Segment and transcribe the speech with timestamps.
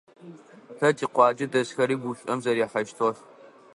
[0.77, 3.17] Тэ тикъуаджэ дэсхэри гушӀом зэрихьэщтыгъэх.